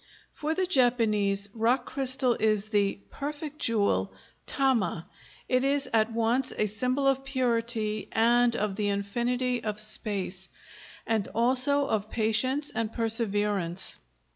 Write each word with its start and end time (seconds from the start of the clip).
For 0.31 0.55
the 0.55 0.65
Japanese, 0.65 1.47
rock 1.53 1.85
crystal 1.85 2.33
is 2.39 2.69
the 2.69 2.97
"perfect 3.11 3.59
jewel," 3.59 4.11
tama; 4.47 5.07
it 5.47 5.63
is 5.63 5.87
at 5.93 6.11
once 6.11 6.51
a 6.57 6.65
symbol 6.65 7.07
of 7.07 7.23
purity 7.23 8.09
and 8.11 8.55
of 8.55 8.77
the 8.77 8.87
infinity 8.89 9.63
of 9.63 9.79
space, 9.79 10.49
and 11.05 11.27
also 11.35 11.85
of 11.85 12.09
patience 12.09 12.71
and 12.73 12.91
perseverance. 12.91 13.99